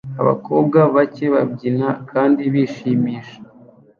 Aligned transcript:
Abakobwa 0.21 0.79
bake 0.95 1.25
babyina 1.35 1.87
kandi 2.11 2.41
bishimisha 2.53 3.37